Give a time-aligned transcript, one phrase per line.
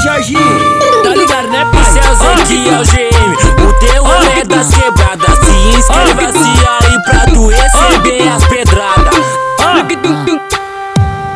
[0.00, 1.00] Jorginho.
[1.02, 6.48] Tá ligado, né, Pincelzinho que é o GM O teu rolê das quebradas Se inscreva-se
[6.68, 9.24] aí pra tu receber as pedradas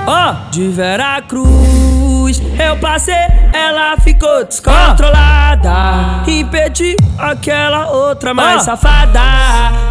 [0.07, 2.04] Ó, de Veracruz
[2.58, 3.14] eu passei,
[3.52, 6.22] ela ficou descontrolada.
[6.26, 9.21] Impedi aquela outra mais safada.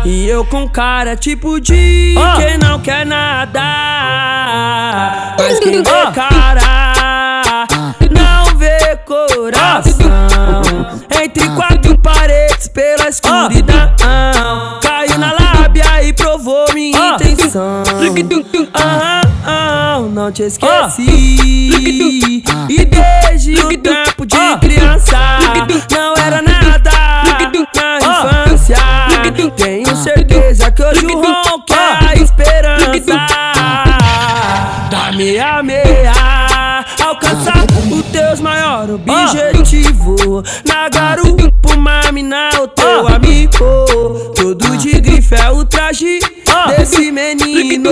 [0.06, 3.62] E eu com cara tipo de quem não quer nada.
[5.38, 5.84] Mas quem
[11.24, 13.94] Entre quatro paredes pela escuridão.
[14.82, 17.84] Caiu na lábia e provou minha intenção.
[18.74, 22.44] Ah, ah, não te esqueci.
[22.70, 25.18] E desde o tempo de criança
[25.92, 26.92] não era nada.
[27.76, 28.78] Na infância.
[29.56, 33.28] Tenho certeza que hoje o ronco é a esperança.
[34.90, 36.12] Da meia meia.
[37.04, 40.44] Alcançar o teus maior objetivo.
[40.66, 43.54] Na garupa, uma mina, o teu amigo.
[44.36, 46.20] Todo de grife é o traje
[46.70, 47.92] desse menino.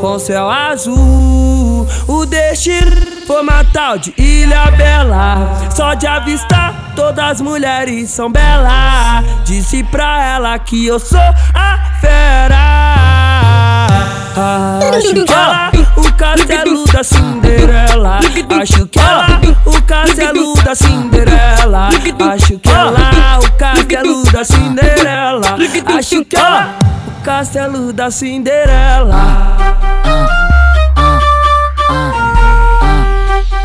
[0.00, 2.90] Com céu azul, o destino
[3.26, 5.70] foi uma tal de Ilha Bela.
[5.74, 9.24] Só de avistar, todas as mulheres são belas.
[9.44, 11.18] Disse pra ela que eu sou
[11.54, 12.58] a fera.
[14.96, 18.20] Acho que ela, o castelo da Cinderela.
[18.60, 21.88] Acho que ela, o castelo da Cinderela.
[22.32, 25.56] Acho que ela, o castelo da Cinderela.
[25.96, 26.74] Acho que ela,
[27.06, 29.56] o castelo da Cinderela.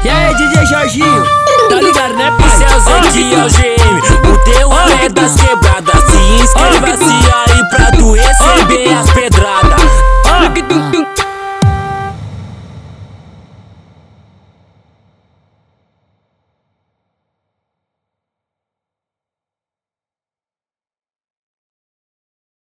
[0.04, 1.24] E aí, DJ Jorginho?
[1.70, 5.93] Tá ligado, né, Pincelzinho que é o teu rolê das quebradas